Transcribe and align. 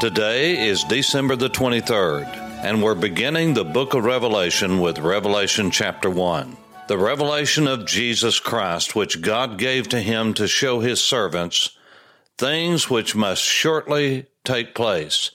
Today 0.00 0.68
is 0.68 0.84
December 0.84 1.36
the 1.36 1.48
23rd 1.48 2.26
and 2.62 2.82
we're 2.82 2.94
beginning 2.94 3.54
the 3.54 3.64
book 3.64 3.94
of 3.94 4.04
Revelation 4.04 4.78
with 4.78 4.98
Revelation 4.98 5.70
chapter 5.70 6.10
1. 6.10 6.54
The 6.86 6.98
revelation 6.98 7.66
of 7.66 7.86
Jesus 7.86 8.38
Christ, 8.38 8.94
which 8.94 9.22
God 9.22 9.56
gave 9.56 9.88
to 9.88 10.00
him 10.00 10.34
to 10.34 10.46
show 10.46 10.80
his 10.80 11.02
servants 11.02 11.70
things 12.36 12.90
which 12.90 13.16
must 13.16 13.42
shortly 13.42 14.26
take 14.44 14.74
place. 14.74 15.30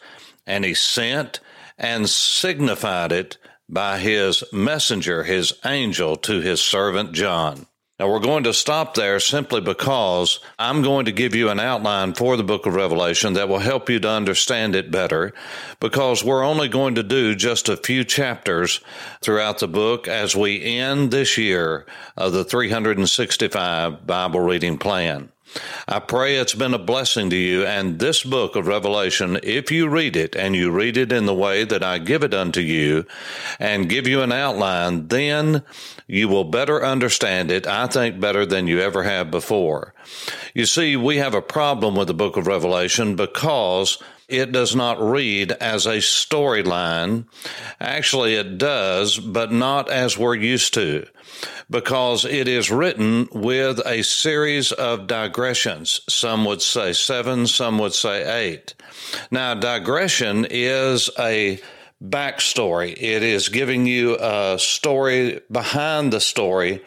And 0.46 0.64
he 0.64 0.76
sent 0.76 1.40
and 1.80 2.08
signified 2.08 3.12
it 3.12 3.38
by 3.68 3.98
his 3.98 4.44
messenger, 4.54 5.24
his 5.24 5.54
angel, 5.66 6.18
to 6.18 6.40
his 6.40 6.62
servant 6.62 7.14
John. 7.14 7.66
Now, 8.02 8.10
we're 8.10 8.18
going 8.18 8.46
to 8.46 8.54
stop 8.56 8.96
there 8.96 9.20
simply 9.20 9.62
because 9.62 10.40
I'm 10.58 10.82
going 10.82 11.06
to 11.06 11.12
give 11.12 11.36
you 11.36 11.50
an 11.50 11.60
outline 11.60 12.16
for 12.16 12.36
the 12.36 12.44
book 12.44 12.66
of 12.66 12.74
Revelation 12.74 13.34
that 13.34 13.48
will 13.48 13.60
help 13.60 13.92
you 13.92 14.00
to 14.00 14.10
understand 14.10 14.76
it 14.76 14.90
better 14.90 15.36
because 15.80 16.24
we're 16.24 16.44
only 16.44 16.68
going 16.68 16.96
to 16.96 17.04
do 17.04 17.36
just 17.36 17.70
a 17.70 17.78
few 17.78 18.04
chapters 18.04 18.80
throughout 19.22 19.60
the 19.60 19.68
book 19.68 20.08
as 20.08 20.36
we 20.36 20.64
end 20.64 21.12
this 21.12 21.38
year 21.38 21.86
of 22.18 22.34
the 22.34 22.44
365 22.44 24.08
Bible 24.08 24.40
reading 24.40 24.80
plan. 24.80 25.31
I 25.88 26.00
pray 26.00 26.38
it's 26.38 26.54
been 26.54 26.74
a 26.74 26.80
blessing 26.80 27.30
to 27.30 27.36
you. 27.36 27.66
And 27.66 28.00
this 28.00 28.24
book 28.24 28.56
of 28.56 28.68
Revelation, 28.68 29.40
if 29.44 29.72
you 29.72 29.88
read 29.88 30.16
it 30.16 30.36
and 30.36 30.56
you 30.56 30.72
read 30.72 30.98
it 30.98 31.12
in 31.12 31.26
the 31.26 31.34
way 31.34 31.64
that 31.64 31.84
I 31.84 31.98
give 31.98 32.24
it 32.24 32.34
unto 32.34 32.62
you 32.62 33.06
and 33.60 33.90
give 33.90 34.08
you 34.08 34.22
an 34.22 34.32
outline, 34.32 35.08
then 35.08 35.64
you 36.08 36.28
will 36.28 36.46
better 36.46 36.84
understand 36.84 37.52
it, 37.52 37.68
I 37.68 37.88
think, 37.88 38.20
better 38.20 38.46
than 38.46 38.68
you 38.68 38.80
ever 38.80 39.04
have 39.04 39.32
before. 39.32 39.94
You 40.54 40.66
see, 40.66 40.96
we 40.96 41.18
have 41.18 41.34
a 41.34 41.42
problem 41.42 41.96
with 41.96 42.08
the 42.08 42.14
book 42.14 42.38
of 42.38 42.48
Revelation 42.48 43.16
because 43.16 44.02
it 44.28 44.52
does 44.52 44.76
not 44.76 45.02
read 45.02 45.52
as 45.52 45.86
a 45.86 45.98
storyline. 45.98 47.26
Actually, 47.80 48.36
it 48.36 48.58
does, 48.58 49.18
but 49.18 49.52
not 49.52 49.90
as 49.90 50.18
we're 50.18 50.36
used 50.36 50.74
to 50.76 51.06
because 51.70 52.26
it 52.26 52.48
is 52.48 52.70
written 52.70 53.28
with 53.32 53.80
a 53.86 54.04
series 54.04 54.72
of 54.74 55.08
digressions. 55.08 56.02
Some 56.10 56.46
would 56.46 56.62
say 56.62 56.94
seven, 56.94 57.48
some 57.48 57.80
would 57.80 57.94
say 57.94 58.50
eight. 58.50 58.76
Now, 59.32 59.54
digression 59.54 60.46
is 60.50 61.10
a 61.18 61.60
backstory. 62.04 62.92
It 62.92 63.24
is 63.24 63.50
giving 63.50 63.86
you 63.86 64.18
a 64.20 64.58
story 64.60 65.42
behind 65.50 66.12
the 66.12 66.20
story 66.20 66.82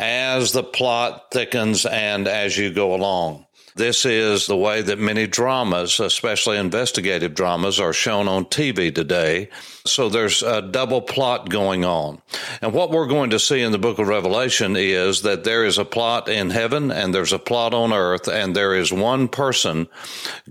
as 0.00 0.52
the 0.52 0.62
plot 0.62 1.26
thickens 1.30 1.84
and 1.84 2.26
as 2.26 2.56
you 2.56 2.72
go 2.72 2.94
along. 2.94 3.46
This 3.80 4.04
is 4.04 4.46
the 4.46 4.58
way 4.58 4.82
that 4.82 4.98
many 4.98 5.26
dramas, 5.26 6.00
especially 6.00 6.58
investigative 6.58 7.32
dramas, 7.32 7.80
are 7.80 7.94
shown 7.94 8.28
on 8.28 8.44
TV 8.44 8.94
today. 8.94 9.48
So 9.86 10.10
there's 10.10 10.42
a 10.42 10.60
double 10.60 11.00
plot 11.00 11.48
going 11.48 11.86
on. 11.86 12.20
And 12.60 12.74
what 12.74 12.90
we're 12.90 13.06
going 13.06 13.30
to 13.30 13.38
see 13.38 13.62
in 13.62 13.72
the 13.72 13.78
book 13.78 13.98
of 13.98 14.06
Revelation 14.06 14.76
is 14.76 15.22
that 15.22 15.44
there 15.44 15.64
is 15.64 15.78
a 15.78 15.86
plot 15.86 16.28
in 16.28 16.50
heaven 16.50 16.90
and 16.90 17.14
there's 17.14 17.32
a 17.32 17.38
plot 17.38 17.72
on 17.72 17.90
earth 17.94 18.28
and 18.28 18.54
there 18.54 18.74
is 18.74 18.92
one 18.92 19.28
person, 19.28 19.88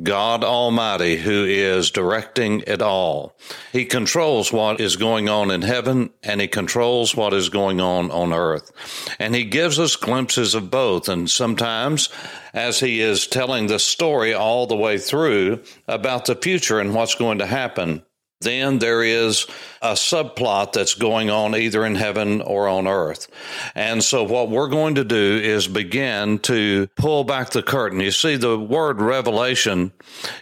God 0.01 0.43
Almighty, 0.43 1.15
who 1.17 1.45
is 1.45 1.91
directing 1.91 2.63
it 2.65 2.81
all. 2.81 3.37
He 3.71 3.85
controls 3.85 4.51
what 4.51 4.81
is 4.81 4.95
going 4.95 5.29
on 5.29 5.51
in 5.51 5.61
heaven 5.61 6.09
and 6.23 6.41
he 6.41 6.47
controls 6.47 7.15
what 7.15 7.35
is 7.35 7.49
going 7.49 7.79
on 7.79 8.09
on 8.09 8.33
earth. 8.33 8.71
And 9.19 9.35
he 9.35 9.43
gives 9.43 9.77
us 9.77 9.95
glimpses 9.95 10.55
of 10.55 10.71
both. 10.71 11.07
And 11.07 11.29
sometimes 11.29 12.09
as 12.53 12.79
he 12.79 13.01
is 13.01 13.27
telling 13.27 13.67
the 13.67 13.79
story 13.79 14.33
all 14.33 14.67
the 14.67 14.75
way 14.75 14.97
through 14.97 15.61
about 15.87 16.25
the 16.25 16.35
future 16.35 16.79
and 16.79 16.93
what's 16.93 17.15
going 17.15 17.39
to 17.39 17.45
happen. 17.45 18.03
Then 18.41 18.79
there 18.79 19.03
is 19.03 19.47
a 19.81 19.93
subplot 19.93 20.71
that's 20.71 20.93
going 20.93 21.29
on 21.29 21.55
either 21.55 21.85
in 21.85 21.95
heaven 21.95 22.41
or 22.41 22.69
on 22.69 22.87
earth. 22.87 23.27
And 23.75 24.01
so 24.01 24.23
what 24.23 24.49
we're 24.49 24.69
going 24.69 24.95
to 24.95 25.03
do 25.03 25.41
is 25.43 25.67
begin 25.67 26.39
to 26.39 26.87
pull 26.95 27.25
back 27.25 27.49
the 27.49 27.61
curtain. 27.61 27.99
You 27.99 28.11
see, 28.11 28.37
the 28.37 28.57
word 28.57 29.01
revelation 29.01 29.91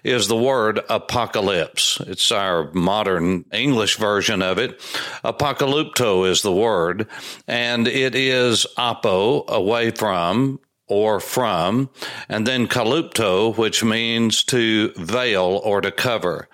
is 0.04 0.28
the 0.28 0.38
word 0.38 0.80
apocalypse. 0.90 2.00
It's 2.02 2.32
our 2.32 2.72
modern 2.72 3.46
English 3.52 3.98
version 3.98 4.44
of 4.44 4.60
it. 4.60 4.80
Apocalypto 5.26 6.30
is 6.30 6.44
the 6.44 6.54
word, 6.54 7.08
and 7.48 7.88
it 7.88 8.14
is 8.14 8.68
apo, 8.78 9.44
away 9.48 9.90
from, 9.90 10.60
or 10.88 11.20
from, 11.20 11.90
and 12.30 12.48
then 12.48 12.68
kalupto, 12.68 13.56
which 13.58 13.84
means 13.84 14.44
to 14.46 14.92
veil 14.96 15.62
or 15.64 15.82
to 15.82 15.92
cover. 15.92 16.48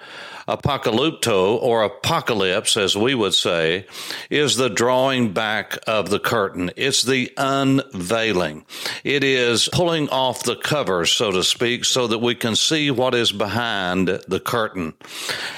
Apocalypto, 0.48 1.58
or 1.62 1.84
apocalypse, 1.84 2.76
as 2.76 2.98
we 2.98 3.16
would 3.16 3.34
say, 3.34 3.86
is 4.30 4.58
the 4.58 4.70
drawing 4.70 5.32
back 5.32 5.78
of 5.88 6.10
the 6.10 6.20
curtain. 6.20 6.70
It's 6.76 7.02
the 7.02 7.32
unveiling. 7.38 8.66
It 9.06 9.24
is 9.24 9.70
pulling 9.72 10.10
off 10.10 10.44
the 10.44 10.58
cover, 10.58 11.06
so 11.06 11.32
to 11.32 11.44
speak, 11.44 11.86
so 11.86 12.08
that 12.08 12.20
we 12.20 12.36
can 12.36 12.58
see 12.58 12.92
what 12.92 13.16
is 13.16 13.32
behind 13.32 14.10
the 14.10 14.42
curtain. 14.42 14.96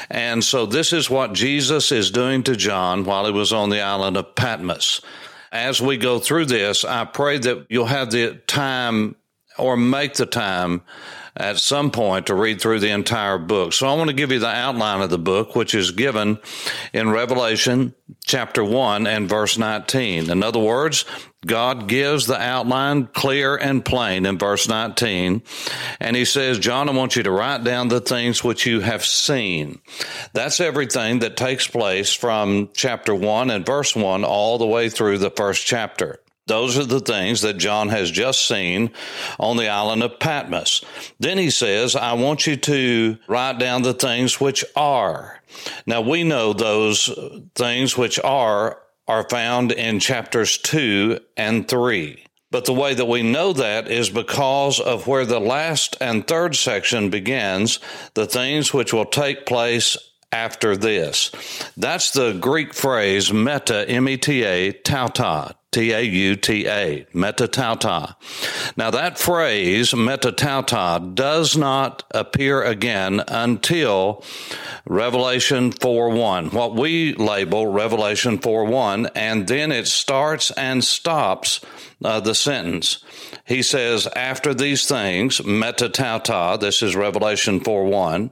And 0.08 0.44
so 0.44 0.68
this 0.68 0.94
is 0.94 1.10
what 1.10 1.34
Jesus 1.34 1.92
is 1.92 2.12
doing 2.12 2.44
to 2.44 2.56
John 2.56 3.06
while 3.06 3.26
he 3.26 3.32
was 3.32 3.52
on 3.52 3.72
the 3.72 3.82
island 3.82 4.18
of 4.18 4.36
Patmos 4.36 5.02
as 5.56 5.82
we 5.82 5.98
go 5.98 6.20
through 6.20 6.46
this, 6.46 6.84
I 6.86 7.06
pray 7.06 7.38
that 7.40 7.68
you'll 7.70 7.86
have 7.86 8.12
the 8.12 8.36
time 8.48 9.16
or 9.58 9.78
make 9.78 10.16
the 10.16 10.26
time 10.26 10.82
at 11.38 11.58
some 11.58 11.92
point 11.92 12.28
to 12.28 12.36
read 12.36 12.62
through 12.62 12.80
the 12.80 12.92
entire 12.92 13.38
book. 13.38 13.74
So 13.74 13.88
I 13.88 13.94
want 13.96 14.10
to 14.10 14.16
give 14.16 14.32
you 14.32 14.40
the 14.40 14.48
outline 14.48 15.02
of 15.02 15.10
the 15.10 15.18
book, 15.18 15.56
which 15.56 15.76
is 15.76 15.92
given 15.92 16.40
in 16.94 17.10
Revelation 17.10 17.94
chapter 18.26 18.64
1 18.64 19.06
and 19.06 19.28
verse 19.28 19.58
19. 19.58 20.30
In 20.30 20.44
other 20.44 20.60
words, 20.60 21.04
God 21.46 21.88
gives 21.88 22.26
the 22.26 22.40
outline 22.40 23.08
clear 23.08 23.56
and 23.56 23.84
plain 23.84 24.26
in 24.26 24.38
verse 24.38 24.70
19. 24.70 25.44
And 26.00 26.16
he 26.16 26.24
says, 26.24 26.58
John, 26.58 26.88
I 26.88 26.94
want 26.94 27.18
you 27.18 27.24
to 27.24 27.32
write 27.32 27.64
down 27.64 27.90
the 27.90 28.02
things 28.02 28.44
which 28.44 28.66
you 28.66 28.80
have 28.80 29.06
seen. 29.06 29.82
That's 30.34 30.62
everything 30.62 31.20
that 31.20 31.38
takes 31.38 31.68
place 31.68 32.14
from 32.14 32.70
chapter 32.74 33.14
1 33.14 33.52
and 33.52 33.66
verse 33.66 33.94
1 33.94 34.24
all 34.24 34.58
the 34.58 34.66
way 34.66 34.90
through 34.90 35.18
the 35.18 35.32
first 35.32 35.66
chapter. 35.66 36.20
Those 36.48 36.78
are 36.78 36.86
the 36.86 37.00
things 37.00 37.42
that 37.42 37.58
John 37.58 37.90
has 37.90 38.12
just 38.12 38.48
seen 38.48 38.92
on 39.40 39.58
the 39.58 39.68
island 39.68 40.04
of 40.04 40.20
Patmos. 40.20 40.84
Then 41.20 41.38
he 41.40 41.50
says, 41.50 41.96
I 41.96 42.14
want 42.14 42.46
you 42.46 42.56
to 42.56 43.18
write 43.28 43.58
down 43.58 43.82
the 43.82 43.96
things 43.96 44.40
which 44.40 44.64
are. 44.76 45.42
Now 45.88 46.02
we 46.02 46.24
know 46.24 46.54
those 46.54 47.10
things 47.56 47.98
which 47.98 48.20
are 48.20 48.80
are 49.08 49.30
found 49.30 49.72
in 49.72 50.00
chapters 50.00 50.58
two 50.58 51.20
and 51.38 51.68
three. 51.68 52.26
But 52.52 52.66
the 52.66 52.74
way 52.74 52.94
that 52.94 53.06
we 53.06 53.22
know 53.22 53.54
that 53.54 53.88
is 53.88 54.10
because 54.10 54.80
of 54.80 55.08
where 55.08 55.26
the 55.26 55.40
last 55.40 55.98
and 56.00 56.28
third 56.28 56.56
section 56.56 57.10
begins, 57.10 57.80
the 58.14 58.26
things 58.26 58.74
which 58.74 58.94
will 58.94 59.06
take 59.06 59.46
place 59.46 59.98
after 60.32 60.76
this. 60.76 61.32
That's 61.76 62.12
the 62.12 62.34
Greek 62.34 62.74
phrase 62.74 63.32
meta, 63.32 63.88
M-E-T-A, 63.90 64.74
tauta, 64.74 65.56
T-A-U-T-A, 65.76 67.06
metatauta. 67.14 68.16
Now 68.78 68.92
that 68.92 69.20
phrase, 69.20 69.92
metatauta, 69.92 71.14
does 71.14 71.58
not 71.58 72.04
appear 72.12 72.64
again 72.64 73.22
until 73.28 74.24
Revelation 74.86 75.74
4-1, 75.74 76.54
what 76.54 76.76
we 76.76 77.14
label 77.16 77.68
Revelation 77.68 78.40
4-1, 78.40 79.12
and 79.16 79.50
then 79.50 79.74
it 79.74 79.88
starts 79.88 80.50
and 80.52 80.82
stops 80.82 81.60
uh, 82.04 82.20
the 82.20 82.36
sentence. 82.36 83.04
He 83.46 83.62
says, 83.62 84.08
after 84.08 84.54
these 84.54 84.88
things, 84.88 85.40
metatauta, 85.40 86.60
this 86.60 86.82
is 86.82 86.96
Revelation 86.96 87.60
4 87.60 87.86
1. 87.86 88.32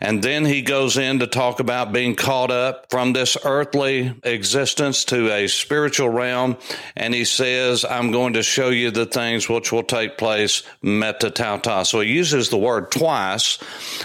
And 0.00 0.22
then 0.22 0.44
he 0.44 0.62
goes 0.62 0.96
in 0.96 1.18
to 1.18 1.26
talk 1.26 1.60
about 1.60 1.92
being 1.92 2.14
caught 2.14 2.50
up 2.50 2.86
from 2.90 3.12
this 3.12 3.36
earthly 3.44 4.14
existence 4.22 5.04
to 5.06 5.32
a 5.32 5.48
spiritual 5.48 6.08
realm. 6.08 6.56
And 6.96 7.14
he 7.14 7.24
says, 7.24 7.84
I'm 7.84 8.10
going 8.10 8.34
to 8.34 8.42
show 8.42 8.68
you 8.68 8.90
the 8.90 9.06
things 9.06 9.48
which 9.48 9.72
will 9.72 9.82
take 9.82 10.18
place 10.18 10.62
metatauta. 10.82 11.86
So 11.86 12.00
he 12.00 12.12
uses 12.12 12.48
the 12.48 12.58
word 12.58 12.90
twice 12.90 13.58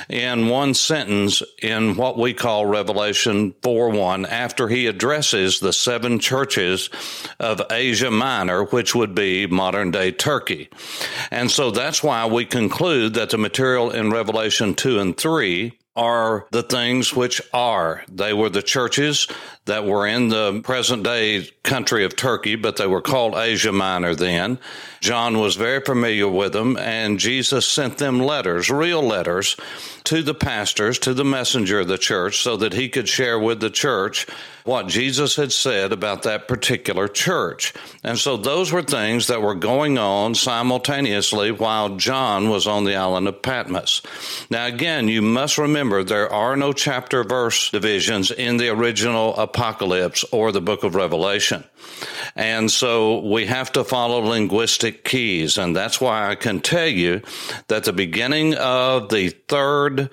in 0.10 0.50
one 0.50 0.74
sentence 0.74 1.44
in 1.62 1.95
what 1.95 2.18
we 2.18 2.33
call 2.33 2.66
Revelation 2.66 3.54
4 3.62 3.89
1 3.89 4.25
after 4.25 4.68
he 4.68 4.88
addresses 4.88 5.60
the 5.60 5.74
seven 5.74 6.19
churches 6.19 6.89
of 7.39 7.62
Asia 7.71 8.12
Minor, 8.12 8.66
which 8.66 8.95
would 8.95 9.15
be 9.15 9.48
modern 9.48 9.92
day 9.92 10.12
Turkey. 10.12 10.69
And 11.31 11.50
so 11.50 11.72
that's 11.72 12.04
why 12.04 12.25
we 12.25 12.45
conclude 12.45 13.13
that 13.15 13.30
the 13.30 13.38
material 13.38 13.92
in 13.92 14.12
Revelation 14.12 14.74
2 14.74 15.00
and 15.00 15.18
3 15.18 15.77
are 16.00 16.48
the 16.51 16.63
things 16.63 17.13
which 17.13 17.42
are. 17.54 18.06
They 18.07 18.34
were 18.34 18.50
the 18.50 18.62
churches 18.62 19.28
that 19.66 19.86
were 19.86 20.07
in 20.07 20.30
the 20.30 20.62
present 20.63 21.04
day 21.04 21.50
country 21.63 22.06
of 22.06 22.16
Turkey, 22.16 22.56
but 22.56 22.78
they 22.78 22.88
were 22.88 23.01
called 23.01 23.36
Asia 23.36 23.74
Minor 23.74 24.16
then. 24.16 24.60
John 25.01 25.40
was 25.40 25.57
very 25.57 25.81
familiar 25.81 26.30
with 26.30 26.54
them, 26.54 26.78
and 26.78 27.19
Jesus 27.19 27.68
sent 27.68 27.98
them 27.98 28.18
letters, 28.18 28.69
real 28.69 29.01
letters, 29.01 29.57
to 30.06 30.24
the 30.24 30.34
pastors, 30.34 30.98
to 31.00 31.13
the 31.13 31.25
messenger 31.25 31.81
of 31.81 31.90
the 31.90 31.98
church, 31.98 32.42
so 32.42 32.56
that 32.56 32.74
he 32.74 32.88
could 32.88 33.10
share 33.10 33.38
with 33.38 33.60
the 33.60 33.69
church 33.69 34.25
what 34.69 34.86
Jesus 34.86 35.36
had 35.36 35.51
said 35.51 35.92
about 35.92 36.21
that 36.21 36.48
particular 36.48 37.07
church. 37.07 37.74
And 38.04 38.19
so 38.19 38.38
those 38.38 38.71
were 38.71 38.83
things 38.83 39.25
that 39.25 39.42
were 39.42 39.56
going 39.56 39.98
on 39.98 40.36
simultaneously 40.36 41.50
while 41.50 41.95
John 41.95 42.50
was 42.50 42.68
on 42.68 42.83
the 42.83 42.95
island 42.95 43.27
of 43.27 43.42
Patmos. 43.42 44.04
Now, 44.51 44.68
again, 44.68 45.07
you 45.07 45.24
must 45.24 45.57
remember 45.57 46.04
there 46.04 46.31
are 46.31 46.56
no 46.56 46.71
chapter 46.71 47.24
verse 47.24 47.71
divisions 47.71 48.30
in 48.30 48.57
the 48.57 48.69
original 48.69 49.36
Apocalypse 49.38 50.24
or 50.31 50.51
the 50.51 50.62
book 50.62 50.83
of 50.83 50.94
Revelation. 50.94 51.63
And 52.39 52.71
so 52.71 53.19
we 53.19 53.47
have 53.47 53.74
to 53.74 53.83
follow 53.83 54.19
linguistic 54.19 55.03
keys. 55.03 55.57
And 55.57 55.75
that's 55.75 56.00
why 56.00 56.30
I 56.30 56.36
can 56.36 56.62
tell 56.62 56.88
you 56.88 57.21
that 57.68 57.83
the 57.83 57.91
beginning 57.91 58.56
of 58.56 59.09
the 59.09 59.31
third 59.50 60.09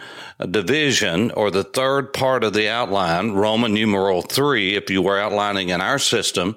division 0.51 1.31
or 1.31 1.53
the 1.53 1.63
third 1.63 2.13
part 2.13 2.43
of 2.43 2.53
the 2.53 2.69
outline, 2.69 3.31
Roman 3.31 3.73
numeral 3.73 4.23
three, 4.23 4.75
if 4.75 4.91
you 4.91 5.03
were 5.03 5.21
outlining 5.21 5.69
in 5.69 5.81
our 5.81 6.01
system, 6.01 6.57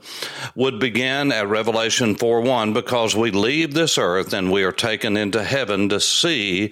would 0.55 0.79
begin 0.79 1.31
at 1.31 1.47
Revelation 1.47 2.15
4 2.15 2.41
1 2.41 2.73
because 2.73 3.15
we 3.15 3.29
leave 3.29 3.75
this 3.75 3.99
earth 3.99 4.33
and 4.33 4.51
we 4.51 4.63
are 4.63 4.71
taken 4.71 5.15
into 5.15 5.43
heaven 5.43 5.87
to 5.89 5.99
see 5.99 6.71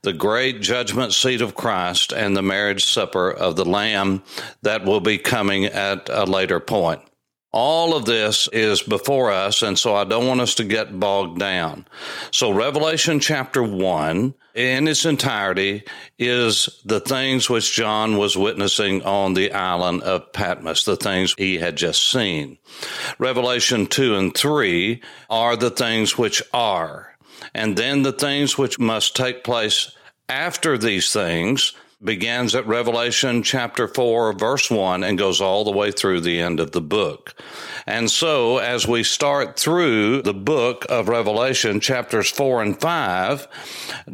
the 0.00 0.14
great 0.14 0.62
judgment 0.62 1.12
seat 1.12 1.42
of 1.42 1.54
Christ 1.54 2.14
and 2.14 2.34
the 2.34 2.40
marriage 2.40 2.86
supper 2.86 3.30
of 3.30 3.56
the 3.56 3.66
Lamb 3.66 4.22
that 4.62 4.86
will 4.86 5.00
be 5.00 5.18
coming 5.18 5.66
at 5.66 6.08
a 6.08 6.24
later 6.24 6.60
point. 6.60 7.02
All 7.50 7.96
of 7.96 8.04
this 8.04 8.46
is 8.52 8.82
before 8.82 9.32
us, 9.32 9.62
and 9.62 9.78
so 9.78 9.94
I 9.94 10.04
don't 10.04 10.26
want 10.26 10.42
us 10.42 10.54
to 10.56 10.64
get 10.64 11.00
bogged 11.00 11.38
down. 11.38 11.86
So, 12.30 12.50
Revelation 12.50 13.20
chapter 13.20 13.62
1 13.62 14.34
in 14.54 14.86
its 14.86 15.06
entirety 15.06 15.84
is 16.18 16.68
the 16.84 17.00
things 17.00 17.48
which 17.48 17.74
John 17.74 18.18
was 18.18 18.36
witnessing 18.36 19.02
on 19.02 19.32
the 19.32 19.52
island 19.52 20.02
of 20.02 20.30
Patmos, 20.34 20.84
the 20.84 20.96
things 20.96 21.34
he 21.38 21.56
had 21.56 21.76
just 21.76 22.10
seen. 22.10 22.58
Revelation 23.18 23.86
2 23.86 24.14
and 24.16 24.36
3 24.36 25.00
are 25.30 25.56
the 25.56 25.70
things 25.70 26.18
which 26.18 26.42
are, 26.52 27.16
and 27.54 27.78
then 27.78 28.02
the 28.02 28.12
things 28.12 28.58
which 28.58 28.78
must 28.78 29.16
take 29.16 29.42
place 29.42 29.96
after 30.28 30.76
these 30.76 31.14
things 31.14 31.72
begins 32.02 32.54
at 32.54 32.66
Revelation 32.66 33.42
chapter 33.42 33.88
4, 33.88 34.32
verse 34.34 34.70
1, 34.70 35.02
and 35.02 35.18
goes 35.18 35.40
all 35.40 35.64
the 35.64 35.72
way 35.72 35.90
through 35.90 36.20
the 36.20 36.40
end 36.40 36.60
of 36.60 36.70
the 36.70 36.80
book. 36.80 37.34
And 37.86 38.08
so, 38.08 38.58
as 38.58 38.86
we 38.86 39.02
start 39.02 39.58
through 39.58 40.22
the 40.22 40.34
book 40.34 40.86
of 40.88 41.08
Revelation, 41.08 41.80
chapters 41.80 42.30
4 42.30 42.62
and 42.62 42.80
5 42.80 43.48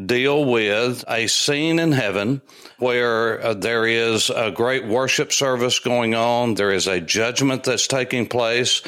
deal 0.07 0.45
with 0.47 1.05
a 1.09 1.27
scene 1.27 1.79
in 1.79 1.93
heaven 1.93 2.41
where 2.79 3.43
uh, 3.45 3.55
there 3.55 3.87
is 3.87 4.31
a 4.31 4.51
great 4.51 4.87
worship 4.87 5.31
service 5.31 5.79
going 5.79 6.15
on, 6.15 6.55
there 6.55 6.73
is 6.73 6.87
a 6.87 7.01
judgment 7.01 7.65
that's 7.65 7.87
taking 7.87 8.27
place. 8.27 8.81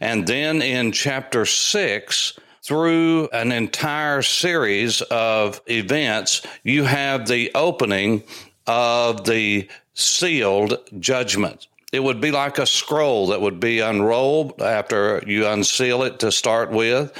And 0.00 0.26
then 0.26 0.60
in 0.60 0.90
chapter 0.90 1.46
6, 1.46 2.38
through 2.70 3.28
an 3.32 3.50
entire 3.50 4.22
series 4.22 5.02
of 5.02 5.60
events, 5.68 6.42
you 6.62 6.84
have 6.84 7.26
the 7.26 7.50
opening 7.52 8.22
of 8.64 9.24
the 9.24 9.68
sealed 9.94 10.78
judgment. 11.00 11.66
It 11.92 11.98
would 11.98 12.20
be 12.20 12.30
like 12.30 12.58
a 12.58 12.66
scroll 12.66 13.26
that 13.28 13.40
would 13.40 13.58
be 13.58 13.80
unrolled 13.80 14.62
after 14.62 15.20
you 15.26 15.48
unseal 15.48 16.04
it 16.04 16.20
to 16.20 16.30
start 16.30 16.70
with. 16.70 17.12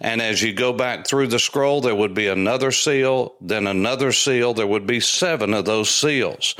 And 0.00 0.20
as 0.20 0.42
you 0.42 0.52
go 0.52 0.72
back 0.72 1.06
through 1.06 1.28
the 1.28 1.38
scroll, 1.38 1.80
there 1.80 1.94
would 1.94 2.14
be 2.14 2.26
another 2.26 2.72
seal, 2.72 3.36
then 3.40 3.68
another 3.68 4.10
seal. 4.10 4.54
There 4.54 4.66
would 4.66 4.88
be 4.88 4.98
seven 4.98 5.54
of 5.54 5.66
those 5.66 5.88
seals. 5.88 6.56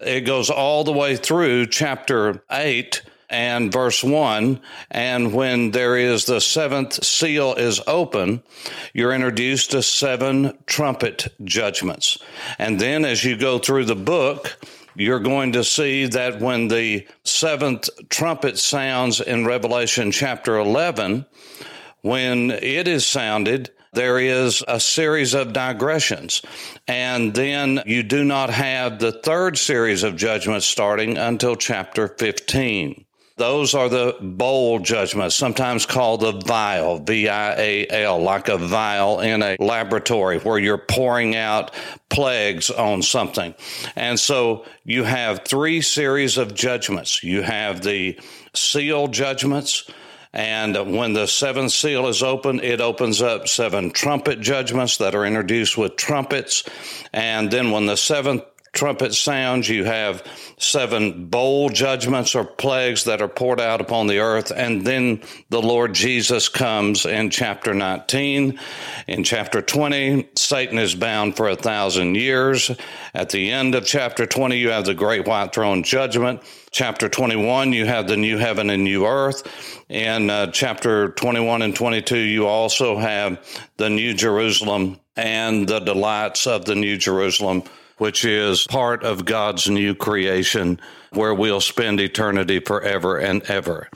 It 0.00 0.20
goes 0.20 0.50
all 0.50 0.84
the 0.84 0.92
way 0.92 1.16
through 1.16 1.66
chapter 1.66 2.44
8 2.48 3.02
and 3.28 3.72
verse 3.72 4.02
1. 4.02 4.60
And 4.90 5.32
when 5.32 5.70
there 5.70 5.96
is 5.96 6.24
the 6.24 6.40
seventh 6.40 7.04
seal 7.04 7.54
is 7.54 7.80
open, 7.86 8.42
you're 8.92 9.12
introduced 9.12 9.72
to 9.72 9.82
seven 9.82 10.58
trumpet 10.66 11.28
judgments. 11.44 12.18
And 12.58 12.80
then 12.80 13.04
as 13.04 13.24
you 13.24 13.36
go 13.36 13.58
through 13.58 13.84
the 13.84 13.94
book, 13.94 14.56
you're 14.94 15.20
going 15.20 15.52
to 15.52 15.64
see 15.64 16.06
that 16.06 16.40
when 16.40 16.68
the 16.68 17.06
seventh 17.24 17.88
trumpet 18.08 18.58
sounds 18.58 19.20
in 19.20 19.46
Revelation 19.46 20.10
chapter 20.10 20.56
11, 20.58 21.24
when 22.00 22.50
it 22.50 22.88
is 22.88 23.06
sounded, 23.06 23.70
there 23.92 24.18
is 24.18 24.62
a 24.66 24.80
series 24.80 25.34
of 25.34 25.52
digressions. 25.52 26.42
And 26.86 27.34
then 27.34 27.82
you 27.86 28.02
do 28.02 28.24
not 28.24 28.50
have 28.50 28.98
the 28.98 29.12
third 29.12 29.56
series 29.56 30.02
of 30.02 30.16
judgments 30.16 30.66
starting 30.66 31.16
until 31.16 31.56
chapter 31.56 32.08
15. 32.08 33.04
Those 33.38 33.74
are 33.74 33.88
the 33.88 34.16
bowl 34.20 34.80
judgments, 34.80 35.36
sometimes 35.36 35.86
called 35.86 36.20
the 36.20 36.32
vial, 36.32 36.98
V 36.98 37.28
I 37.28 37.54
A 37.54 37.86
L, 37.88 38.20
like 38.20 38.48
a 38.48 38.58
vial 38.58 39.20
in 39.20 39.42
a 39.42 39.56
laboratory 39.60 40.38
where 40.38 40.58
you're 40.58 40.76
pouring 40.76 41.36
out 41.36 41.70
plagues 42.10 42.68
on 42.68 43.02
something. 43.02 43.54
And 43.94 44.18
so 44.18 44.64
you 44.84 45.04
have 45.04 45.44
three 45.44 45.80
series 45.80 46.36
of 46.36 46.54
judgments. 46.54 47.22
You 47.22 47.42
have 47.42 47.82
the 47.82 48.18
seal 48.54 49.06
judgments. 49.08 49.88
And 50.32 50.96
when 50.96 51.14
the 51.14 51.26
seventh 51.26 51.72
seal 51.72 52.06
is 52.06 52.22
open, 52.22 52.60
it 52.60 52.80
opens 52.80 53.22
up 53.22 53.48
seven 53.48 53.90
trumpet 53.90 54.40
judgments 54.40 54.98
that 54.98 55.14
are 55.14 55.24
introduced 55.24 55.78
with 55.78 55.96
trumpets. 55.96 56.64
And 57.14 57.50
then 57.50 57.70
when 57.70 57.86
the 57.86 57.96
seventh 57.96 58.42
trumpet 58.78 59.12
sounds, 59.12 59.68
you 59.68 59.82
have 59.82 60.22
seven 60.56 61.26
bowl 61.26 61.68
judgments 61.68 62.36
or 62.36 62.44
plagues 62.44 63.02
that 63.04 63.20
are 63.20 63.26
poured 63.26 63.60
out 63.60 63.80
upon 63.80 64.06
the 64.06 64.20
earth. 64.20 64.52
And 64.54 64.86
then 64.86 65.20
the 65.50 65.60
Lord 65.60 65.94
Jesus 65.94 66.48
comes 66.48 67.04
in 67.04 67.30
chapter 67.30 67.74
19. 67.74 68.56
In 69.08 69.24
chapter 69.24 69.60
20, 69.60 70.28
Satan 70.36 70.78
is 70.78 70.94
bound 70.94 71.36
for 71.36 71.48
a 71.48 71.56
thousand 71.56 72.14
years. 72.14 72.70
At 73.14 73.30
the 73.30 73.50
end 73.50 73.74
of 73.74 73.84
chapter 73.84 74.26
20, 74.26 74.56
you 74.56 74.70
have 74.70 74.84
the 74.84 74.94
great 74.94 75.26
white 75.26 75.52
throne 75.52 75.82
judgment. 75.82 76.40
Chapter 76.70 77.08
21, 77.08 77.72
you 77.72 77.84
have 77.84 78.06
the 78.06 78.16
new 78.16 78.38
heaven 78.38 78.70
and 78.70 78.84
new 78.84 79.06
earth. 79.06 79.42
In 79.88 80.30
uh, 80.30 80.52
chapter 80.52 81.08
21 81.08 81.62
and 81.62 81.74
22, 81.74 82.16
you 82.16 82.46
also 82.46 82.96
have 82.96 83.44
the 83.76 83.90
new 83.90 84.14
Jerusalem 84.14 85.00
and 85.16 85.66
the 85.66 85.80
delights 85.80 86.46
of 86.46 86.64
the 86.64 86.76
new 86.76 86.96
Jerusalem 86.96 87.64
which 87.98 88.24
is 88.24 88.66
part 88.66 89.04
of 89.04 89.24
God's 89.24 89.68
new 89.68 89.94
creation 89.94 90.80
where 91.10 91.34
we'll 91.34 91.60
spend 91.60 92.00
eternity 92.00 92.60
forever 92.60 93.18
and 93.18 93.42
ever. 93.44 93.88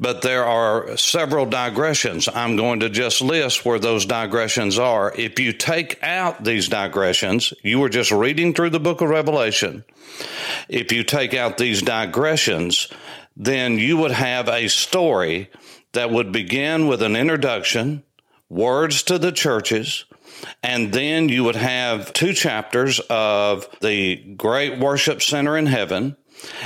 But 0.00 0.22
there 0.22 0.44
are 0.44 0.96
several 0.96 1.46
digressions. 1.46 2.28
I'm 2.32 2.56
going 2.56 2.80
to 2.80 2.88
just 2.88 3.20
list 3.20 3.64
where 3.64 3.78
those 3.78 4.04
digressions 4.04 4.78
are. 4.78 5.12
If 5.14 5.38
you 5.38 5.52
take 5.52 6.02
out 6.02 6.44
these 6.44 6.68
digressions, 6.68 7.52
you 7.62 7.78
were 7.78 7.88
just 7.88 8.10
reading 8.10 8.52
through 8.52 8.70
the 8.70 8.80
book 8.80 9.00
of 9.00 9.08
Revelation. 9.08 9.84
If 10.68 10.92
you 10.92 11.04
take 11.04 11.34
out 11.34 11.58
these 11.58 11.82
digressions, 11.82 12.88
then 13.36 13.78
you 13.78 13.96
would 13.98 14.12
have 14.12 14.48
a 14.48 14.68
story 14.68 15.50
that 15.92 16.10
would 16.10 16.32
begin 16.32 16.88
with 16.88 17.02
an 17.02 17.16
introduction, 17.16 18.02
words 18.48 19.02
to 19.04 19.18
the 19.18 19.32
churches, 19.32 20.04
and 20.62 20.92
then 20.92 21.28
you 21.28 21.44
would 21.44 21.56
have 21.56 22.12
two 22.12 22.32
chapters 22.32 23.00
of 23.10 23.68
the 23.80 24.16
great 24.36 24.78
worship 24.78 25.22
center 25.22 25.56
in 25.56 25.66
heaven. 25.66 26.16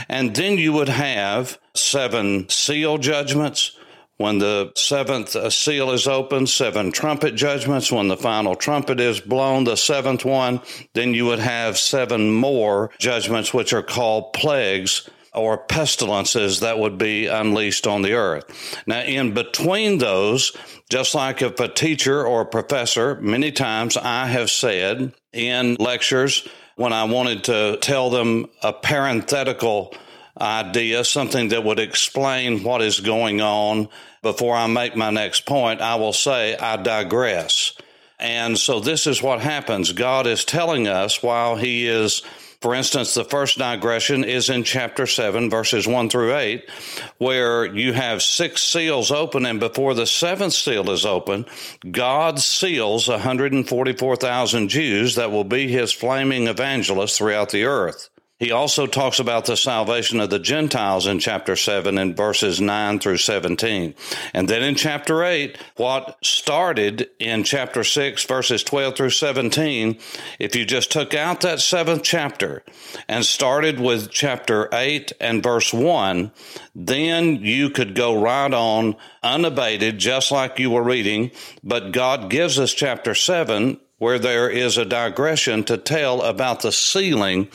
And 0.09 0.35
then 0.35 0.59
you 0.59 0.73
would 0.73 0.89
have 0.89 1.59
seven 1.75 2.49
seal 2.49 2.99
judgments, 2.99 3.77
when 4.21 4.39
the 4.39 4.71
seventh 4.77 5.31
seal 5.51 5.93
is 5.93 6.07
opened, 6.07 6.51
seven 6.51 6.93
trumpet 6.93 7.37
judgments. 7.37 7.91
When 7.91 8.09
the 8.09 8.19
final 8.19 8.55
trumpet 8.55 9.01
is 9.01 9.19
blown, 9.19 9.65
the 9.65 9.77
seventh 9.77 10.27
one, 10.27 10.61
then 10.93 11.15
you 11.15 11.25
would 11.25 11.39
have 11.39 11.79
seven 11.79 12.31
more 12.31 12.91
judgments, 12.99 13.55
which 13.55 13.73
are 13.73 13.83
called 13.83 14.35
plagues 14.35 15.09
or 15.35 15.59
pestilences 15.59 16.61
that 16.61 16.79
would 16.79 16.99
be 16.99 17.27
unleashed 17.27 17.87
on 17.87 18.03
the 18.03 18.15
earth. 18.15 18.83
Now, 18.87 19.01
in 19.03 19.33
between 19.33 19.99
those, 19.99 20.57
just 20.89 21.15
like 21.15 21.41
if 21.43 21.61
a 21.61 21.69
teacher 21.69 22.27
or 22.27 22.43
a 22.43 22.47
professor, 22.47 23.15
many 23.21 23.53
times 23.53 23.97
I 23.97 24.27
have 24.27 24.51
said 24.51 25.13
in 25.33 25.77
lectures 25.77 26.49
when 26.77 26.93
I 26.93 27.05
wanted 27.05 27.45
to 27.45 27.79
tell 27.81 28.11
them 28.11 28.47
a 28.63 28.73
parenthetical 28.73 29.95
idea, 30.41 31.05
something 31.05 31.49
that 31.49 31.65
would 31.65 31.79
explain 31.79 32.63
what 32.63 32.83
is 32.83 33.01
going 33.01 33.41
on 33.41 33.89
before 34.23 34.57
I 34.57 34.67
make 34.67 34.97
my 34.97 35.11
next 35.11 35.47
point, 35.47 35.81
I 35.81 35.97
will 35.97 36.13
say, 36.13 36.57
I 36.57 36.77
digress. 36.77 37.75
And 38.19 38.59
so 38.59 38.81
this 38.81 39.07
is 39.07 39.23
what 39.23 39.41
happens. 39.41 39.93
God 39.93 40.27
is 40.27 40.45
telling 40.45 40.89
us 40.89 41.23
while 41.23 41.57
He 41.57 41.87
is 41.87 42.23
for 42.61 42.75
instance, 42.75 43.15
the 43.15 43.25
first 43.25 43.57
digression 43.57 44.23
is 44.23 44.51
in 44.51 44.65
chapter 44.65 45.07
7, 45.07 45.49
verses 45.49 45.87
1 45.87 46.11
through 46.11 46.37
8, 46.37 46.69
where 47.17 47.65
you 47.65 47.95
have 47.95 48.23
six 48.23 48.63
seals 48.63 49.11
open, 49.11 49.47
and 49.47 49.59
before 49.59 49.95
the 49.95 50.07
seventh 50.07 50.53
seal 50.53 50.91
is 50.91 51.07
open, 51.07 51.47
God 51.91 52.39
seals 52.39 53.09
144,000 53.09 54.69
Jews 54.69 55.15
that 55.15 55.31
will 55.31 55.45
be 55.45 55.69
his 55.69 55.93
flaming 55.93 56.49
evangelists 56.49 57.17
throughout 57.17 57.49
the 57.49 57.65
earth. 57.65 58.11
He 58.41 58.53
also 58.53 58.87
talks 58.87 59.19
about 59.19 59.45
the 59.45 59.57
salvation 59.57 60.19
of 60.19 60.31
the 60.31 60.39
Gentiles 60.39 61.07
in 61.07 61.19
chapter 61.19 61.55
7 61.55 61.99
in 61.99 62.15
verses 62.15 62.59
9 62.59 62.99
through 62.99 63.19
17. 63.19 63.95
And 64.33 64.49
then 64.49 64.63
in 64.63 64.77
chapter 64.77 65.23
8, 65.23 65.59
what 65.77 66.17
started 66.25 67.11
in 67.19 67.45
chapter 67.45 67.85
6, 67.85 68.25
verses 68.25 68.65
12 68.65 68.97
through 68.97 69.11
17, 69.11 69.99
if 70.39 70.57
you 70.57 70.65
just 70.65 70.91
took 70.91 71.13
out 71.13 71.43
that 71.43 71.61
seventh 71.61 72.03
chapter 72.03 72.65
and 73.09 73.27
started 73.27 73.79
with 73.79 74.11
chapter 74.11 74.71
8 74.73 75.13
and 75.21 75.43
verse 75.43 75.75
1, 75.75 76.33
then 76.75 77.45
you 77.45 77.69
could 77.69 77.95
go 77.95 78.23
right 78.23 78.55
on 78.55 78.97
unabated, 79.23 79.99
just 79.99 80.33
like 80.33 80.59
you 80.59 80.71
were 80.71 80.83
reading. 80.83 81.31
But 81.63 81.93
God 81.93 82.31
gives 82.31 82.59
us 82.59 82.73
chapter 82.73 83.15
7 83.15 83.79
where 84.01 84.19
there 84.19 84.49
is 84.49 84.79
a 84.79 84.85
digression 84.85 85.63
to 85.63 85.77
tell 85.77 86.23
about 86.23 86.63
the 86.63 86.73
sealing 86.73 87.47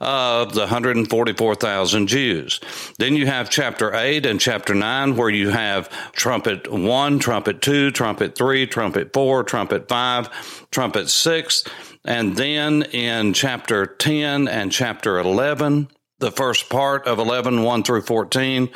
of 0.00 0.54
the 0.54 0.60
144,000 0.60 2.06
Jews. 2.06 2.58
Then 2.98 3.16
you 3.16 3.26
have 3.26 3.50
chapter 3.50 3.94
8 3.94 4.24
and 4.24 4.40
chapter 4.40 4.74
9 4.74 5.14
where 5.14 5.28
you 5.28 5.50
have 5.50 5.90
trumpet 6.12 6.72
1, 6.72 7.18
trumpet 7.18 7.60
2, 7.60 7.90
trumpet 7.90 8.34
3, 8.34 8.66
trumpet 8.66 9.12
4, 9.12 9.44
trumpet 9.44 9.88
5, 9.88 10.68
trumpet 10.70 11.10
6. 11.10 11.64
And 12.06 12.34
then 12.34 12.82
in 12.82 13.34
chapter 13.34 13.84
10 13.84 14.48
and 14.48 14.72
chapter 14.72 15.18
11, 15.18 15.90
the 16.20 16.30
first 16.30 16.68
part 16.68 17.06
of 17.06 17.18
11, 17.18 17.62
1 17.62 17.82
through 17.82 18.02
14. 18.02 18.68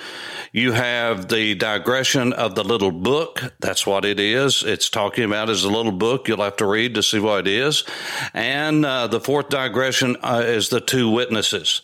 You 0.50 0.72
have 0.72 1.28
the 1.28 1.54
digression 1.54 2.32
of 2.32 2.54
the 2.54 2.64
little 2.64 2.90
book. 2.90 3.42
That's 3.60 3.86
what 3.86 4.04
it 4.04 4.18
is. 4.18 4.62
It's 4.62 4.88
talking 4.88 5.24
about 5.24 5.50
as 5.50 5.62
a 5.62 5.70
little 5.70 5.92
book. 5.92 6.26
You'll 6.26 6.42
have 6.42 6.56
to 6.56 6.66
read 6.66 6.94
to 6.94 7.02
see 7.02 7.20
what 7.20 7.46
it 7.46 7.46
is. 7.46 7.84
And 8.32 8.84
uh, 8.84 9.06
the 9.06 9.20
fourth 9.20 9.50
digression 9.50 10.16
uh, 10.22 10.42
is 10.44 10.70
the 10.70 10.80
two 10.80 11.10
witnesses. 11.10 11.82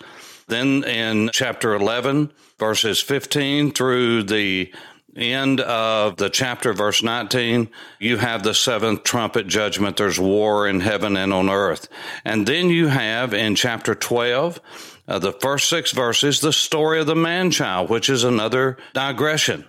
Then 0.48 0.82
in 0.84 1.30
chapter 1.32 1.74
11, 1.74 2.32
verses 2.58 3.00
15 3.00 3.72
through 3.72 4.24
the 4.24 4.72
end 5.16 5.60
of 5.60 6.16
the 6.16 6.30
chapter, 6.30 6.72
verse 6.72 7.02
19, 7.02 7.68
you 7.98 8.16
have 8.18 8.42
the 8.42 8.54
seventh 8.54 9.02
trumpet 9.02 9.46
judgment. 9.46 9.96
There's 9.96 10.20
war 10.20 10.68
in 10.68 10.80
heaven 10.80 11.16
and 11.16 11.32
on 11.32 11.50
earth. 11.50 11.88
And 12.24 12.46
then 12.46 12.68
you 12.68 12.86
have 12.86 13.34
in 13.34 13.54
chapter 13.54 13.94
12, 13.94 14.60
uh, 15.08 15.18
the 15.18 15.32
first 15.32 15.68
six 15.68 15.90
verses, 15.92 16.40
the 16.40 16.52
story 16.52 17.00
of 17.00 17.06
the 17.06 17.16
man 17.16 17.50
child, 17.50 17.90
which 17.90 18.08
is 18.08 18.22
another 18.22 18.76
digression. 18.94 19.66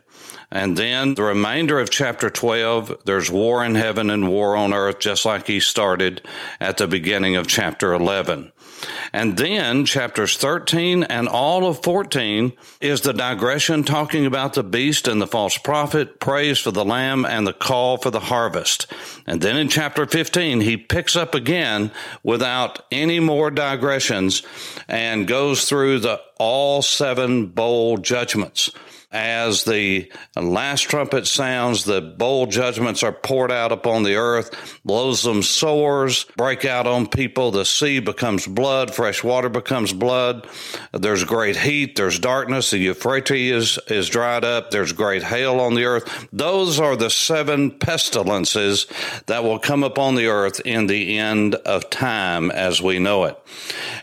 And 0.51 0.77
then 0.77 1.15
the 1.15 1.24
remainder 1.24 1.79
of 1.79 1.89
chapter 1.89 2.29
12, 2.29 3.03
there's 3.05 3.31
war 3.31 3.63
in 3.63 3.75
heaven 3.75 4.10
and 4.10 4.29
war 4.29 4.55
on 4.55 4.74
earth, 4.74 5.00
just 5.00 5.25
like 5.25 5.48
he 5.48 5.62
started 5.62 6.21
at 6.60 6.77
the 6.77 6.88
beginning 6.88 7.38
of 7.38 7.48
chapter 7.48 7.93
11. 7.93 8.51
And 9.13 9.38
then 9.38 9.85
chapters 9.85 10.38
13 10.38 11.03
and 11.03 11.27
all 11.27 11.67
of 11.67 11.83
14 11.83 12.53
is 12.79 13.01
the 13.01 13.13
digression 13.13 13.83
talking 13.83 14.25
about 14.25 14.53
the 14.53 14.63
beast 14.63 15.07
and 15.07 15.21
the 15.21 15.27
false 15.27 15.57
prophet, 15.57 16.19
praise 16.19 16.59
for 16.59 16.71
the 16.71 16.85
lamb 16.85 17.25
and 17.25 17.45
the 17.45 17.53
call 17.53 17.97
for 17.97 18.09
the 18.09 18.19
harvest. 18.19 18.91
And 19.25 19.41
then 19.41 19.57
in 19.57 19.69
chapter 19.69 20.05
15, 20.05 20.61
he 20.61 20.77
picks 20.77 21.15
up 21.15 21.35
again 21.35 21.91
without 22.23 22.85
any 22.91 23.19
more 23.19 23.51
digressions 23.51 24.43
and 24.88 25.27
goes 25.27 25.67
through 25.67 26.00
the 26.00 26.21
all 26.38 26.81
seven 26.81 27.47
bowl 27.47 27.97
judgments 27.97 28.71
as 29.12 29.65
the 29.65 30.10
last 30.38 30.84
trumpet 30.84 31.27
sounds, 31.27 31.84
the 31.84 32.01
bowl 32.01 32.46
judgments 32.46 33.03
are 33.03 33.12
poured 33.12 33.51
out 33.51 33.74
upon 33.74 34.03
the 34.03 34.15
earth, 34.15 34.80
loathsome 34.86 35.44
sores 35.44 36.25
break 36.38 36.63
out 36.63 36.88
on 36.88 37.08
people, 37.08 37.51
the 37.51 37.65
sea 37.65 38.00
becomes 38.00 38.48
blood, 38.48 38.94
fresh 38.96 39.22
water 39.22 39.50
becomes 39.50 39.91
blood, 39.91 40.48
there's 40.94 41.25
great 41.25 41.58
heat, 41.58 41.98
there's 41.98 42.20
darkness, 42.20 42.72
the 42.72 42.77
Euphrates 42.77 43.51
is, 43.51 43.80
is 43.88 44.10
dried 44.10 44.46
up, 44.46 44.72
there's 44.72 44.94
great 44.94 45.24
hail 45.24 45.60
on 45.60 45.75
the 45.75 45.84
earth. 45.84 46.27
Those 46.32 46.80
are 46.80 46.96
the 46.96 47.10
seven 47.10 47.72
pestilences 47.72 48.88
that 49.25 49.44
will 49.44 49.60
come 49.60 49.84
upon 49.84 50.15
the 50.15 50.27
earth 50.27 50.62
in 50.63 50.88
the 50.88 51.18
end 51.18 51.56
of 51.56 51.89
time 51.89 52.50
as 52.50 52.82
we 52.82 52.98
know 52.98 53.25
it. 53.25 53.38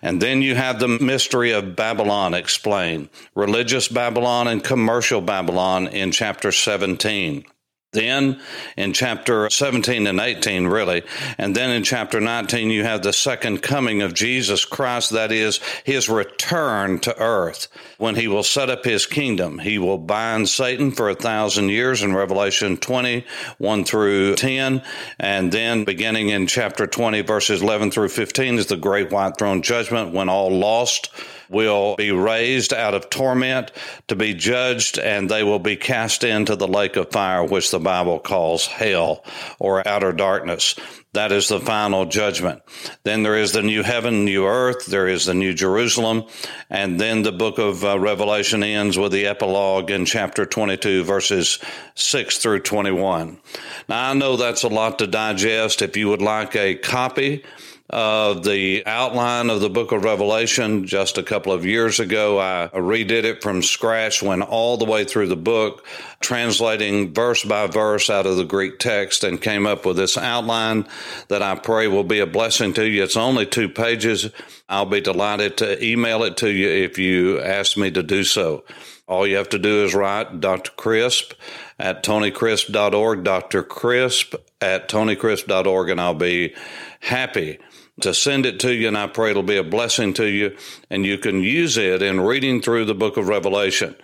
And 0.03 0.21
then 0.21 0.43
you 0.43 0.55
have 0.55 0.79
the 0.79 0.89
mystery 0.89 1.53
of 1.53 1.75
Babylon 1.75 2.35
explained, 2.35 3.09
religious 3.35 3.89
Babylon 3.89 4.49
and 4.49 4.63
commercial 4.63 4.98
commercial 4.99 5.21
Babylon 5.21 5.87
in 5.87 6.11
chapter 6.11 6.51
17. 6.51 7.45
Then 7.93 8.41
in 8.77 8.93
chapter 8.93 9.49
17 9.49 10.09
and 10.09 10.19
18, 10.19 10.67
really. 10.67 11.05
And 11.39 11.55
then 11.55 11.71
in 11.71 11.85
chapter 11.85 12.21
19, 12.21 12.71
you 12.71 12.83
have 12.83 13.05
the 13.05 13.13
second 13.13 13.63
coming 13.63 14.03
of 14.03 14.13
Jesus 14.13 14.65
Christ. 14.65 15.13
That 15.13 15.31
is 15.31 15.61
his 15.85 16.09
return 16.09 16.99
to 16.99 17.17
earth 17.17 17.69
when 17.99 18.17
he 18.17 18.27
will 18.27 18.43
set 18.43 18.71
up 18.71 18.85
his 18.85 19.07
kingdom. 19.07 19.61
He 19.61 19.79
will 19.79 19.99
bind 19.99 20.49
Satan 20.49 20.91
for 20.91 21.09
a 21.09 21.15
thousand 21.15 21.69
years 21.69 22.03
in 22.03 22.13
Revelation 22.13 22.77
20, 22.77 23.25
1 23.59 23.85
through 23.85 24.35
10. 24.35 24.83
And 25.21 25.53
then 25.53 25.85
beginning 25.85 26.31
in 26.31 26.49
chapter 26.49 26.89
20, 26.89 27.21
verses 27.21 27.63
11 27.63 27.93
through 27.93 28.09
15 28.09 28.59
is 28.59 28.67
the 28.67 28.77
great 28.77 29.13
white 29.13 29.39
throne 29.39 29.63
judgment 29.63 30.13
when 30.13 30.29
all 30.29 30.51
lost 30.51 31.09
will 31.49 31.97
be 31.97 32.11
raised 32.11 32.73
out 32.73 32.95
of 32.95 33.11
torment 33.11 33.73
to 34.09 34.17
be 34.17 34.35
judged, 34.35 34.99
and 34.99 35.29
they 35.29 35.43
will 35.43 35.59
be 35.59 35.77
cast 35.77 36.25
into 36.25 36.57
the 36.57 36.69
lake 36.69 36.97
of 36.97 37.11
fire, 37.11 37.45
which 37.45 37.71
the 37.71 37.79
Bible 37.79 38.19
calls 38.19 38.67
hell 38.67 39.25
or 39.59 39.87
outer 39.87 40.13
darkness. 40.13 40.75
That 41.15 41.33
is 41.33 41.49
the 41.49 41.59
final 41.59 42.05
judgment. 42.05 42.63
Then 43.03 43.23
there 43.23 43.37
is 43.37 43.53
the 43.53 43.63
new 43.63 43.83
heaven, 43.83 44.27
new 44.27 44.47
earth. 44.47 44.87
There 44.87 45.09
is 45.09 45.25
the 45.25 45.35
new 45.35 45.55
Jerusalem. 45.55 46.25
And 46.69 47.01
then 47.01 47.23
the 47.23 47.33
book 47.33 47.59
of 47.59 47.83
uh, 47.83 47.99
Revelation 47.99 48.63
ends 48.63 48.99
with 48.99 49.13
the 49.13 49.27
epilogue 49.27 49.91
in 49.91 50.05
chapter 50.05 50.45
22, 50.45 51.05
verses 51.05 51.59
6 51.95 52.39
through 52.39 52.61
21. 52.61 53.41
Now, 53.89 54.11
I 54.11 54.15
know 54.15 54.37
that's 54.37 54.65
a 54.65 54.69
lot 54.69 54.99
to 54.99 55.07
digest. 55.07 55.81
If 55.81 55.97
you 55.97 56.09
would 56.11 56.23
like 56.23 56.55
a 56.55 56.75
copy, 56.75 57.43
of 57.91 58.45
the 58.45 58.85
outline 58.85 59.49
of 59.49 59.61
the 59.61 59.71
book 59.71 59.93
of 59.93 60.05
Revelation 60.05 60.87
just 60.87 61.17
a 61.17 61.23
couple 61.23 61.53
of 61.53 61.65
years 61.65 62.01
ago. 62.01 62.39
I 62.39 62.69
redid 62.75 63.25
it 63.25 63.43
from 63.43 63.63
scratch, 63.63 64.23
went 64.23 64.43
all 64.43 64.77
the 64.77 64.85
way 64.85 65.05
through 65.05 65.29
the 65.29 65.37
book, 65.37 65.87
translating 66.21 67.15
verse 67.15 67.45
by 67.45 67.67
verse 67.67 68.11
out 68.11 68.27
of 68.27 68.37
the 68.37 68.45
Greek 68.45 68.79
text, 68.79 69.25
and 69.25 69.41
came 69.41 69.67
up 69.67 69.87
with 69.87 69.97
this 69.97 70.19
outline 70.19 70.87
that 71.29 71.43
I 71.43 71.55
pray 71.55 71.87
will 71.87 72.05
be 72.05 72.21
a 72.21 72.27
blessing 72.27 72.75
to 72.75 72.87
you. 72.87 73.03
It's 73.03 73.17
only 73.17 73.47
two 73.47 73.71
pages. 73.71 74.31
I'll 74.69 74.85
be 74.85 75.01
delighted 75.01 75.57
to 75.59 75.83
email 75.83 76.25
it 76.25 76.37
to 76.39 76.51
you 76.51 76.69
if 76.69 76.99
you 76.99 77.41
ask 77.41 77.79
me 77.79 77.91
to 77.93 78.03
do 78.03 78.23
so. 78.23 78.65
All 79.07 79.27
you 79.27 79.37
have 79.37 79.49
to 79.51 79.59
do 79.59 79.85
is 79.85 79.95
write 79.95 80.41
Dr. 80.41 80.73
Crisp 80.73 81.33
at 81.79 82.03
tonycrisp.org, 82.03 83.25
Dr. 83.25 83.63
Crisp 83.63 84.35
at 84.61 84.91
tonycrisp.org, 84.91 85.89
and 85.89 85.99
I'll 85.99 86.13
be 86.13 86.55
happy 87.01 87.59
to 88.01 88.15
send 88.15 88.47
it 88.47 88.61
to 88.61 88.75
you, 88.75 88.89
and 88.89 88.97
I 88.97 89.07
pray 89.07 89.31
it'll 89.31 89.43
be 89.43 89.57
a 89.57 89.65
blessing 89.65 90.15
to 90.15 90.27
you, 90.27 90.57
and 90.91 91.05
you 91.05 91.19
can 91.19 91.43
use 91.43 91.77
it 91.77 92.03
in 92.03 92.21
reading 92.21 92.61
through 92.61 92.85
the 92.85 92.95
book 92.95 93.17
of 93.17 93.29
Revelation. 93.29 93.95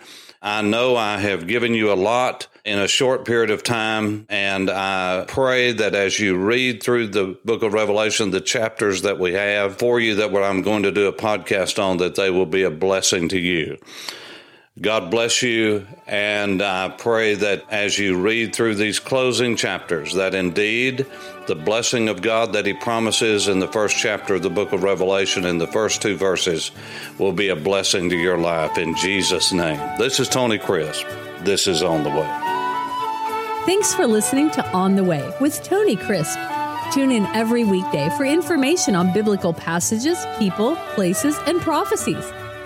I 0.42 0.60
know 0.60 0.94
I 0.94 1.18
have 1.18 1.46
given 1.46 1.72
you 1.72 1.90
a 1.90 1.94
lot 1.94 2.48
in 2.66 2.78
a 2.78 2.86
short 2.86 3.24
period 3.24 3.50
of 3.50 3.62
time, 3.62 4.26
and 4.28 4.68
I 4.70 5.24
pray 5.26 5.72
that 5.72 5.94
as 5.94 6.18
you 6.20 6.36
read 6.36 6.82
through 6.82 7.08
the 7.08 7.38
book 7.46 7.62
of 7.62 7.72
Revelation, 7.72 8.30
the 8.30 8.42
chapters 8.42 9.02
that 9.02 9.18
we 9.18 9.32
have 9.32 9.78
for 9.78 9.98
you 10.00 10.16
that 10.16 10.32
what 10.32 10.42
I'm 10.42 10.60
going 10.60 10.82
to 10.82 10.92
do 10.92 11.06
a 11.06 11.12
podcast 11.14 11.82
on, 11.82 11.96
that 11.98 12.14
they 12.14 12.28
will 12.28 12.46
be 12.46 12.62
a 12.62 12.70
blessing 12.70 13.30
to 13.30 13.38
you. 13.38 13.78
God 14.80 15.08
bless 15.08 15.40
you, 15.40 15.86
and 16.04 16.60
I 16.60 16.88
pray 16.88 17.36
that 17.36 17.64
as 17.70 17.96
you 17.96 18.20
read 18.20 18.56
through 18.56 18.74
these 18.74 18.98
closing 18.98 19.54
chapters, 19.54 20.14
that 20.14 20.34
indeed 20.34 21.06
the 21.46 21.54
blessing 21.54 22.08
of 22.08 22.22
God 22.22 22.54
that 22.54 22.66
He 22.66 22.72
promises 22.74 23.46
in 23.46 23.60
the 23.60 23.68
first 23.68 23.96
chapter 23.96 24.34
of 24.34 24.42
the 24.42 24.50
book 24.50 24.72
of 24.72 24.82
Revelation 24.82 25.44
in 25.44 25.58
the 25.58 25.68
first 25.68 26.02
two 26.02 26.16
verses 26.16 26.72
will 27.20 27.32
be 27.32 27.50
a 27.50 27.56
blessing 27.56 28.10
to 28.10 28.16
your 28.16 28.36
life 28.36 28.76
in 28.76 28.96
Jesus' 28.96 29.52
name. 29.52 29.78
This 29.96 30.18
is 30.18 30.28
Tony 30.28 30.58
Crisp. 30.58 31.06
This 31.42 31.68
is 31.68 31.84
On 31.84 32.02
the 32.02 32.10
Way. 32.10 32.40
Thanks 33.66 33.94
for 33.94 34.08
listening 34.08 34.50
to 34.50 34.68
On 34.72 34.96
the 34.96 35.04
Way 35.04 35.32
with 35.40 35.62
Tony 35.62 35.94
Crisp. 35.94 36.36
Tune 36.92 37.12
in 37.12 37.26
every 37.26 37.62
weekday 37.62 38.10
for 38.16 38.24
information 38.24 38.96
on 38.96 39.12
biblical 39.12 39.52
passages, 39.52 40.18
people, 40.40 40.74
places, 40.96 41.38
and 41.46 41.60
prophecies. 41.60 42.32